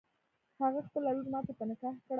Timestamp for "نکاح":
1.69-1.95